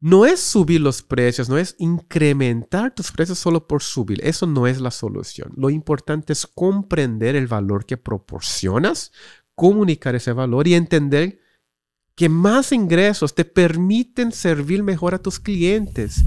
[0.00, 4.20] no es subir los precios, no es incrementar tus precios solo por subir.
[4.24, 5.52] Eso no es la solución.
[5.56, 9.12] Lo importante es comprender el valor que proporcionas,
[9.54, 11.40] comunicar ese valor y entender
[12.14, 16.22] que más ingresos te permiten servir mejor a tus clientes.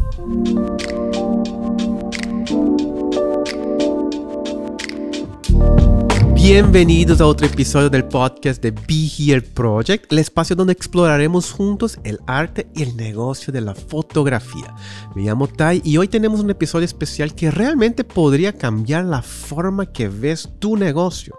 [6.44, 12.00] Bienvenidos a otro episodio del podcast de Be Here Project, el espacio donde exploraremos juntos
[12.04, 14.74] el arte y el negocio de la fotografía.
[15.16, 19.86] Me llamo Tai y hoy tenemos un episodio especial que realmente podría cambiar la forma
[19.86, 21.38] que ves tu negocio.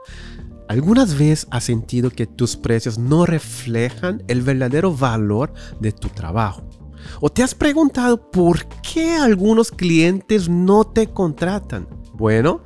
[0.68, 6.62] ¿Algunas veces has sentido que tus precios no reflejan el verdadero valor de tu trabajo?
[7.20, 11.88] ¿O te has preguntado por qué algunos clientes no te contratan?
[12.14, 12.62] Bueno,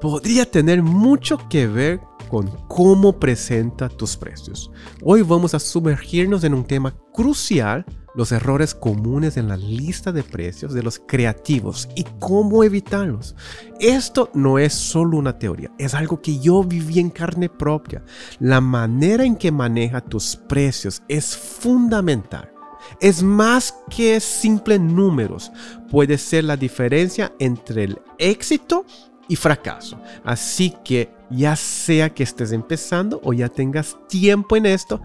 [0.00, 4.70] podría tener mucho que ver con cómo presenta tus precios.
[5.02, 10.22] Hoy vamos a sumergirnos en un tema crucial, los errores comunes en la lista de
[10.22, 13.34] precios de los creativos y cómo evitarlos.
[13.80, 18.04] Esto no es solo una teoría, es algo que yo viví en carne propia.
[18.38, 22.50] La manera en que maneja tus precios es fundamental.
[23.00, 25.50] Es más que simple números.
[25.90, 28.84] Puede ser la diferencia entre el éxito
[29.28, 29.98] y fracaso.
[30.24, 35.00] Así que ya sea que estés empezando o ya tengas tiempo en esto,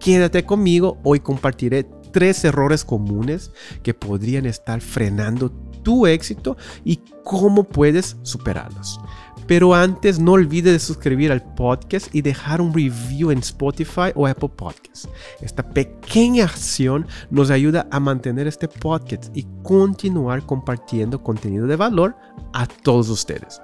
[0.00, 0.98] quédate conmigo.
[1.02, 3.50] Hoy compartiré tres errores comunes
[3.82, 5.50] que podrían estar frenando
[5.82, 9.00] tu éxito y cómo puedes superarlos.
[9.46, 14.26] Pero antes no olvides de suscribir al podcast y dejar un review en Spotify o
[14.26, 15.08] Apple Podcasts.
[15.40, 22.16] Esta pequeña acción nos ayuda a mantener este podcast y continuar compartiendo contenido de valor
[22.52, 23.60] a todos ustedes.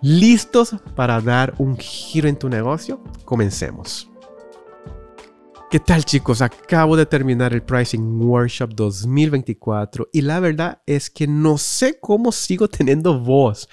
[0.00, 3.02] ¿Listos para dar un giro en tu negocio?
[3.24, 4.08] Comencemos.
[5.68, 6.42] ¿Qué tal chicos?
[6.42, 12.30] Acabo de terminar el Pricing Workshop 2024 y la verdad es que no sé cómo
[12.30, 13.68] sigo teniendo voz.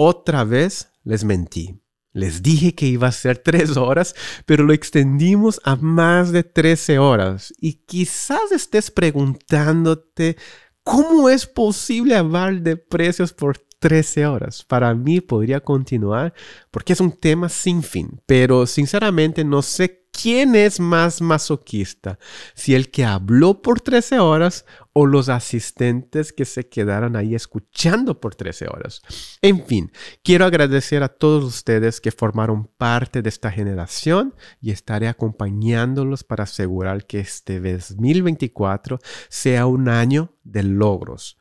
[0.00, 1.82] Otra vez les mentí.
[2.12, 4.14] Les dije que iba a ser tres horas,
[4.46, 7.52] pero lo extendimos a más de 13 horas.
[7.60, 10.36] Y quizás estés preguntándote,
[10.84, 14.64] ¿cómo es posible hablar de precios por 13 horas.
[14.64, 16.34] Para mí podría continuar
[16.70, 22.18] porque es un tema sin fin, pero sinceramente no sé quién es más masoquista,
[22.54, 28.20] si el que habló por 13 horas o los asistentes que se quedaron ahí escuchando
[28.20, 29.00] por 13 horas.
[29.42, 29.92] En fin,
[30.24, 36.44] quiero agradecer a todos ustedes que formaron parte de esta generación y estaré acompañándolos para
[36.44, 38.98] asegurar que este 2024
[39.28, 41.38] sea un año de logros.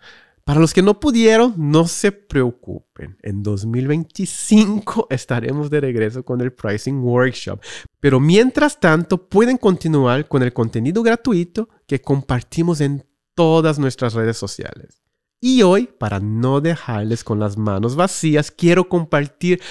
[0.47, 3.17] Para los que no pudieron, no se preocupen.
[3.21, 7.59] En 2025 estaremos de regreso con el Pricing Workshop.
[7.99, 13.05] Pero mientras tanto, pueden continuar con el contenido gratuito que compartimos en
[13.35, 15.01] todas nuestras redes sociales.
[15.41, 19.61] Y hoy, para no dejarles con las manos vacías, quiero compartir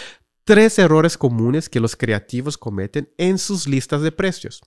[0.45, 4.61] tres errores comunes que los creativos cometen en sus listas de precios.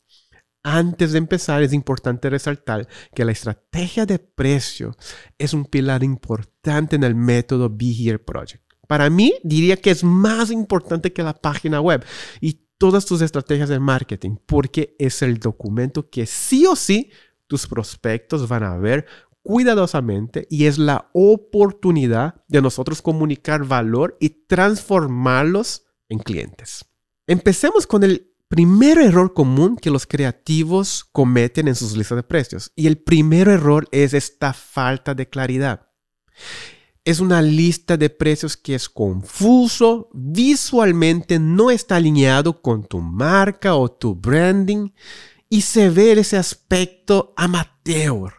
[0.63, 4.95] Antes de empezar, es importante resaltar que la estrategia de precio
[5.37, 8.63] es un pilar importante en el método Be Here Project.
[8.87, 12.03] Para mí, diría que es más importante que la página web
[12.41, 17.11] y todas tus estrategias de marketing, porque es el documento que sí o sí
[17.47, 19.05] tus prospectos van a ver
[19.41, 26.85] cuidadosamente y es la oportunidad de nosotros comunicar valor y transformarlos en clientes.
[27.27, 32.73] Empecemos con el primer error común que los creativos cometen en sus listas de precios.
[32.75, 35.87] Y el primer error es esta falta de claridad.
[37.05, 43.75] Es una lista de precios que es confuso, visualmente no está alineado con tu marca
[43.75, 44.89] o tu branding
[45.47, 48.33] y se ve ese aspecto amateur.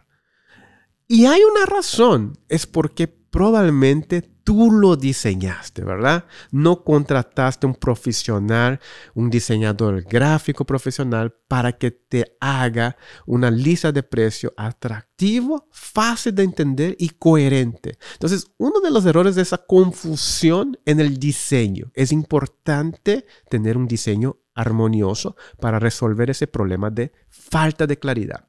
[1.09, 6.25] Y hay una razón, es porque probablemente tú lo diseñaste, ¿verdad?
[6.51, 8.81] No contrataste un profesional,
[9.15, 12.97] un diseñador gráfico profesional para que te haga
[13.27, 17.97] una lista de precio atractivo, fácil de entender y coherente.
[18.15, 21.93] Entonces, uno de los errores de esa confusión en el diseño.
[21.95, 28.49] Es importante tener un diseño armonioso para resolver ese problema de falta de claridad.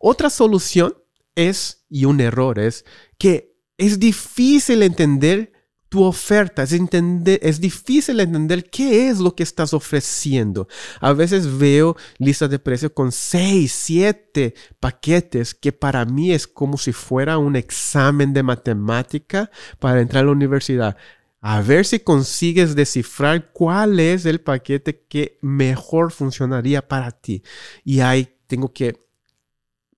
[0.00, 0.96] Otra solución
[1.34, 2.84] es, y un error es,
[3.16, 3.49] que
[3.80, 5.52] es difícil entender
[5.88, 10.68] tu oferta, es, entender, es difícil entender qué es lo que estás ofreciendo.
[11.00, 16.76] A veces veo listas de precios con 6, 7 paquetes que para mí es como
[16.76, 20.96] si fuera un examen de matemática para entrar a la universidad.
[21.40, 27.42] A ver si consigues descifrar cuál es el paquete que mejor funcionaría para ti.
[27.82, 29.08] Y ahí tengo que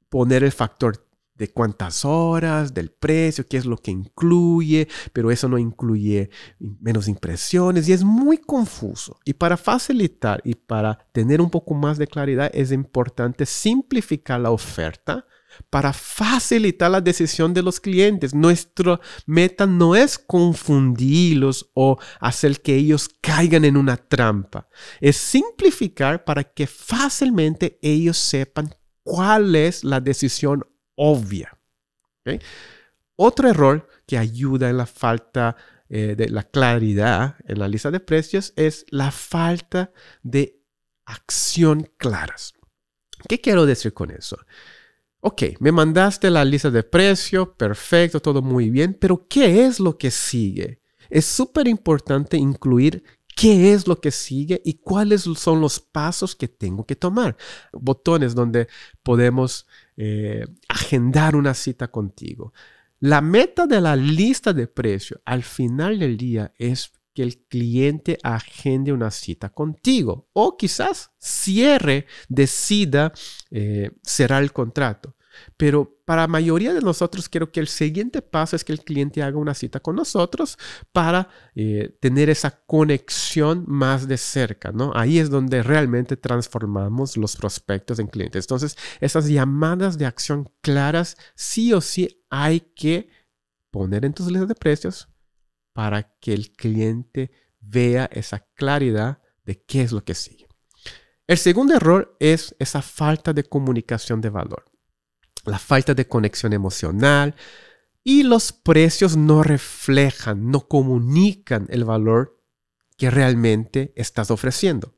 [0.08, 5.48] poner el factor de cuántas horas, del precio, qué es lo que incluye, pero eso
[5.48, 9.18] no incluye menos impresiones y es muy confuso.
[9.24, 14.50] Y para facilitar y para tener un poco más de claridad es importante simplificar la
[14.50, 15.26] oferta
[15.70, 18.34] para facilitar la decisión de los clientes.
[18.34, 24.68] Nuestra meta no es confundirlos o hacer que ellos caigan en una trampa.
[25.00, 31.58] Es simplificar para que fácilmente ellos sepan cuál es la decisión obvia.
[33.16, 35.56] Otro error que ayuda en la falta
[35.88, 39.92] eh, de la claridad en la lista de precios es la falta
[40.22, 40.58] de
[41.04, 42.54] acción claras.
[43.28, 44.38] ¿Qué quiero decir con eso?
[45.20, 49.96] Ok, me mandaste la lista de precios, perfecto, todo muy bien, pero ¿qué es lo
[49.96, 50.80] que sigue?
[51.10, 53.04] Es súper importante incluir
[53.36, 57.36] qué es lo que sigue y cuáles son los pasos que tengo que tomar.
[57.72, 58.68] Botones donde
[59.02, 59.66] podemos
[59.96, 62.52] eh, agendar una cita contigo.
[63.00, 68.18] La meta de la lista de precios al final del día es que el cliente
[68.22, 73.12] agende una cita contigo o quizás cierre, decida
[73.50, 75.14] eh, cerrar el contrato.
[75.56, 79.22] Pero para la mayoría de nosotros creo que el siguiente paso es que el cliente
[79.22, 80.58] haga una cita con nosotros
[80.92, 84.92] para eh, tener esa conexión más de cerca, ¿no?
[84.94, 88.44] Ahí es donde realmente transformamos los prospectos en clientes.
[88.44, 93.08] Entonces, esas llamadas de acción claras, sí o sí hay que
[93.70, 95.08] poner en tus listas de precios
[95.72, 97.30] para que el cliente
[97.60, 100.46] vea esa claridad de qué es lo que sigue.
[101.26, 104.71] El segundo error es esa falta de comunicación de valor
[105.44, 107.34] la falta de conexión emocional
[108.04, 112.40] y los precios no reflejan, no comunican el valor
[112.96, 114.94] que realmente estás ofreciendo.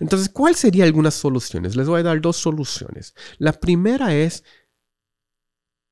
[0.00, 1.76] Entonces, ¿cuáles serían algunas soluciones?
[1.76, 3.14] Les voy a dar dos soluciones.
[3.38, 4.44] La primera es,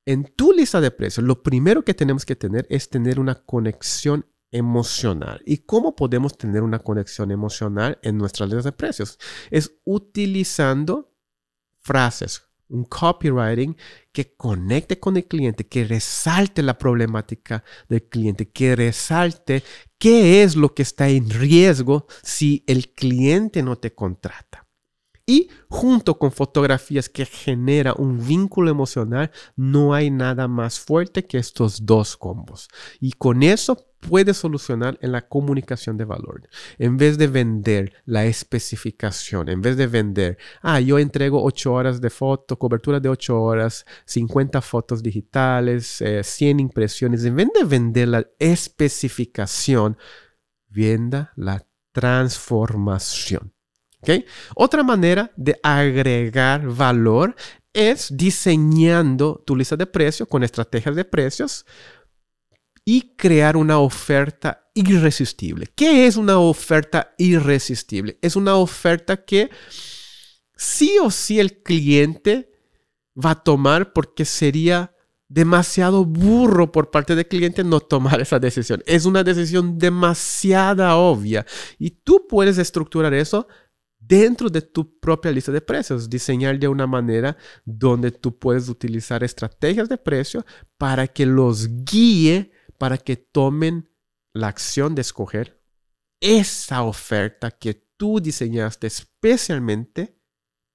[0.05, 4.25] en tu lista de precios, lo primero que tenemos que tener es tener una conexión
[4.51, 5.41] emocional.
[5.45, 9.17] ¿Y cómo podemos tener una conexión emocional en nuestras listas de precios?
[9.49, 11.15] Es utilizando
[11.79, 13.75] frases un copywriting
[14.11, 19.63] que conecte con el cliente, que resalte la problemática del cliente, que resalte
[19.97, 24.60] qué es lo que está en riesgo si el cliente no te contrata.
[25.31, 31.37] Y junto con fotografías que genera un vínculo emocional, no hay nada más fuerte que
[31.37, 32.67] estos dos combos.
[32.99, 36.49] Y con eso puede solucionar en la comunicación de valor.
[36.77, 42.01] En vez de vender la especificación, en vez de vender, ah, yo entrego 8 horas
[42.01, 47.63] de foto, cobertura de 8 horas, 50 fotos digitales, 100 eh, impresiones, en vez de
[47.63, 49.97] vender la especificación,
[50.67, 53.53] venda la transformación.
[54.01, 54.25] ¿Okay?
[54.55, 57.35] Otra manera de agregar valor
[57.73, 61.65] es diseñando tu lista de precios con estrategias de precios
[62.83, 65.67] y crear una oferta irresistible.
[65.75, 68.17] ¿Qué es una oferta irresistible?
[68.21, 69.49] Es una oferta que
[70.55, 72.51] sí o sí el cliente
[73.13, 74.95] va a tomar porque sería
[75.27, 78.83] demasiado burro por parte del cliente no tomar esa decisión.
[78.85, 81.45] Es una decisión demasiado obvia
[81.79, 83.47] y tú puedes estructurar eso
[84.01, 89.23] dentro de tu propia lista de precios, diseñar de una manera donde tú puedes utilizar
[89.23, 90.45] estrategias de precio
[90.77, 93.91] para que los guíe para que tomen
[94.33, 95.61] la acción de escoger
[96.19, 100.17] esa oferta que tú diseñaste especialmente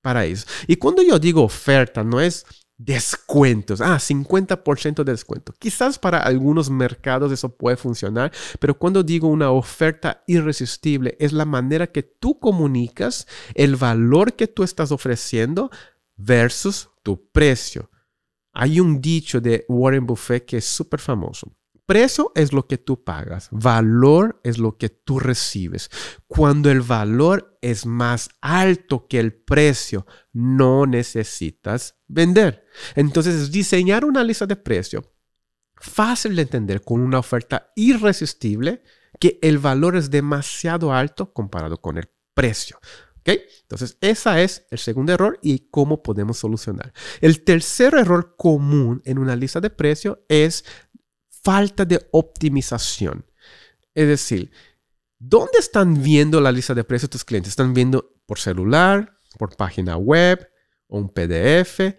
[0.03, 0.47] para eso.
[0.69, 2.47] Y cuando yo digo oferta, no es
[2.79, 5.55] descuentos, ah, 50% de descuento.
[5.59, 11.47] Quizás para algunos mercados eso puede funcionar, pero cuando digo una oferta irresistible, es la
[11.47, 15.71] manera que tú comunicas el valor que tú estás ofreciendo
[16.17, 17.91] versus tu precio.
[18.53, 21.55] Hay un dicho de Warren Buffett que es súper famoso.
[21.87, 25.89] Precio es lo que tú pagas, valor es lo que tú recibes.
[26.27, 32.67] Cuando el valor es más alto que el precio, no necesitas vender.
[32.97, 35.17] Entonces, diseñar una lista de precio
[35.77, 38.83] fácil de entender con una oferta irresistible
[39.21, 42.79] que el valor es demasiado alto comparado con el precio.
[43.21, 43.43] ¿Okay?
[43.63, 46.93] Entonces, ese es el segundo error y cómo podemos solucionar.
[47.21, 50.65] El tercer error común en una lista de precio es
[51.47, 53.25] falta de optimización.
[53.95, 54.51] Es decir,
[55.17, 57.51] ¿dónde están viendo la lista de precios tus clientes?
[57.51, 60.51] ¿Están viendo por celular, por página web
[60.89, 61.95] o un PDF?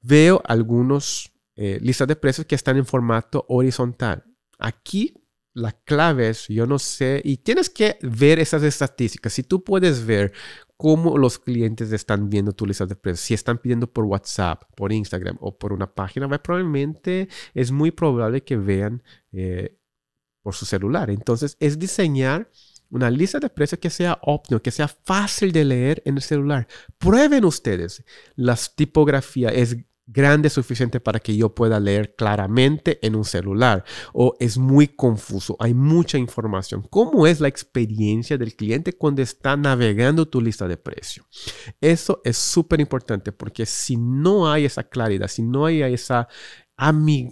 [0.00, 4.24] Veo algunos eh, listas de precios que están en formato horizontal.
[4.60, 5.12] Aquí
[5.54, 9.32] la clave es, yo no sé, y tienes que ver esas estadísticas.
[9.32, 10.32] Si tú puedes ver
[10.78, 13.20] cómo los clientes están viendo tu lista de precios.
[13.20, 17.90] Si están pidiendo por WhatsApp, por Instagram o por una página web, probablemente es muy
[17.90, 19.76] probable que vean eh,
[20.40, 21.10] por su celular.
[21.10, 22.48] Entonces, es diseñar
[22.90, 26.68] una lista de precios que sea óptimo, que sea fácil de leer en el celular.
[26.96, 28.04] Prueben ustedes.
[28.36, 29.76] La tipografía es
[30.10, 33.84] grande suficiente para que yo pueda leer claramente en un celular
[34.14, 36.82] o es muy confuso, hay mucha información.
[36.88, 41.26] ¿Cómo es la experiencia del cliente cuando está navegando tu lista de precios?
[41.80, 46.26] Eso es súper importante porque si no hay esa claridad, si no hay esa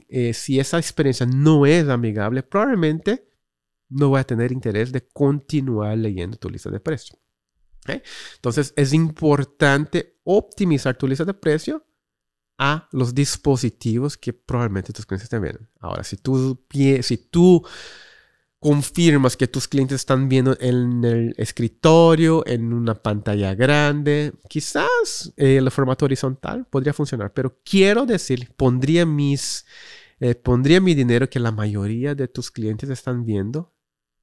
[0.09, 3.27] eh, si esa experiencia no es amigable, probablemente
[3.89, 7.19] no voy a tener interés de continuar leyendo tu lista de precios.
[8.35, 11.83] Entonces es importante optimizar tu lista de precios
[12.59, 15.61] a los dispositivos que probablemente tus clientes estén viendo.
[15.81, 17.65] Ahora, si tú, si tú
[18.59, 25.59] confirmas que tus clientes están viendo en el escritorio, en una pantalla grande, quizás eh,
[25.59, 29.67] el formato horizontal podría funcionar, pero quiero decir, pondría mis,
[30.21, 33.75] eh, pondría mi dinero que la mayoría de tus clientes están viendo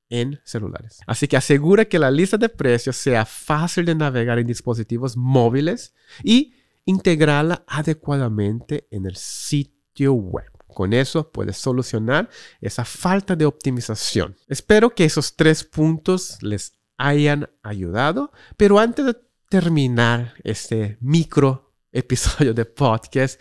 [0.09, 0.99] en celulares.
[1.07, 5.93] Así que asegura que la lista de precios sea fácil de navegar en dispositivos móviles
[6.23, 6.53] y
[6.85, 10.49] integrarla adecuadamente en el sitio web.
[10.67, 14.35] Con eso puedes solucionar esa falta de optimización.
[14.47, 19.15] Espero que esos tres puntos les hayan ayudado, pero antes de
[19.49, 23.39] terminar este micro episodio de podcast,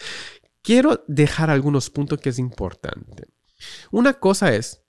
[0.61, 3.29] quiero dejar algunos puntos que es importante.
[3.91, 4.82] Una cosa es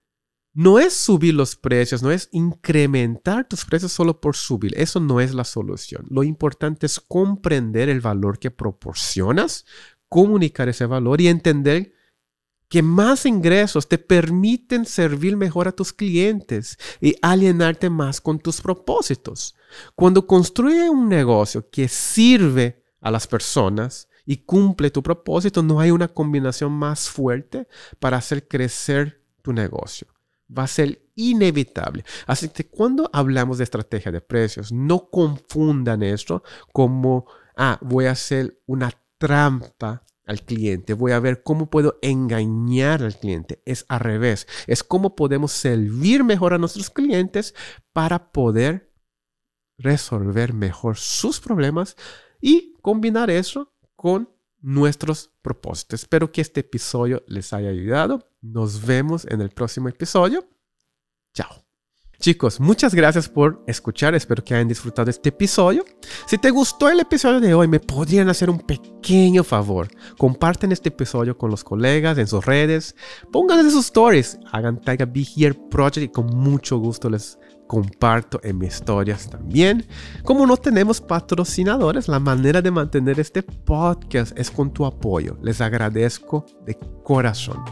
[0.54, 4.74] no es subir los precios, no es incrementar tus precios solo por subir.
[4.78, 6.06] Eso no es la solución.
[6.10, 9.66] Lo importante es comprender el valor que proporcionas,
[10.10, 11.94] comunicar ese valor y entender
[12.70, 18.62] que más ingresos te permiten servir mejor a tus clientes y alienarte más con tus
[18.62, 19.56] propósitos.
[19.96, 25.90] Cuando construye un negocio que sirve a las personas y cumple tu propósito, no hay
[25.90, 27.68] una combinación más fuerte
[28.00, 30.13] para hacer crecer tu negocio
[30.58, 32.04] va a ser inevitable.
[32.28, 38.12] Así que cuando hablamos de estrategia de precios, no confundan esto como, ah, voy a
[38.12, 43.62] hacer una trampa al cliente, voy a ver cómo puedo engañar al cliente.
[43.66, 47.54] Es al revés, es cómo podemos servir mejor a nuestros clientes
[47.92, 48.94] para poder
[49.78, 51.98] resolver mejor sus problemas
[52.40, 54.30] y combinar eso con
[54.62, 56.02] nuestros propósitos.
[56.02, 58.28] Espero que este episodio les haya ayudado.
[58.42, 60.44] Nos vemos en el próximo episodio.
[61.36, 61.63] Chao.
[62.24, 64.16] Chicos, muchas gracias por escuchar.
[64.16, 65.84] Espero que hayan disfrutado este episodio.
[66.26, 69.90] Si te gustó el episodio de hoy, me podrían hacer un pequeño favor.
[70.18, 72.96] Comparten este episodio con los colegas en sus redes.
[73.30, 74.40] Pónganle sus stories.
[74.54, 77.38] Hagan tag a Be Here Project y con mucho gusto les
[77.68, 79.86] comparto en mis historias también.
[80.24, 85.38] Como no tenemos patrocinadores, la manera de mantener este podcast es con tu apoyo.
[85.42, 87.66] Les agradezco de corazón.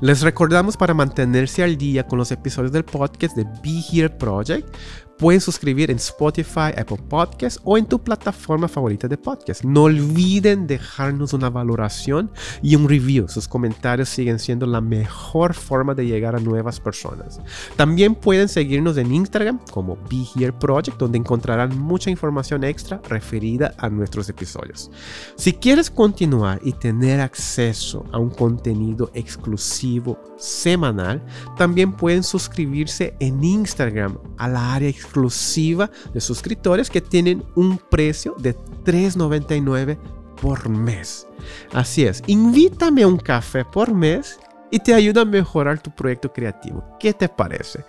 [0.00, 4.72] Les recordamos para mantenerse al día con los episodios del podcast de Be Here Project,
[5.18, 9.64] pueden suscribir en Spotify, Apple Podcasts o en tu plataforma favorita de podcast.
[9.64, 12.30] No olviden dejarnos una valoración
[12.62, 13.28] y un review.
[13.28, 17.40] Sus comentarios siguen siendo la mejor forma de llegar a nuevas personas.
[17.76, 23.74] También pueden seguirnos en Instagram como Be Here Project, donde encontrarán mucha información extra referida
[23.78, 24.90] a nuestros episodios.
[25.36, 31.24] Si quieres continuar y tener acceso a un contenido exclusivo semanal,
[31.56, 38.34] también pueden suscribirse en Instagram a la área exclusiva de suscriptores que tienen un precio
[38.38, 39.98] de $3.99
[40.40, 41.26] por mes.
[41.72, 44.38] Así es, invítame a un café por mes
[44.70, 46.84] y te ayuda a mejorar tu proyecto creativo.
[47.00, 47.84] ¿Qué te parece?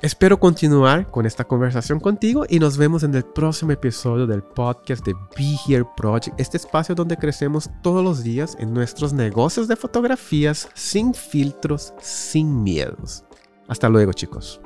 [0.00, 5.04] Espero continuar con esta conversación contigo y nos vemos en el próximo episodio del podcast
[5.04, 9.74] de Be Here Project, este espacio donde crecemos todos los días en nuestros negocios de
[9.74, 13.24] fotografías sin filtros, sin miedos.
[13.66, 14.60] Hasta luego chicos.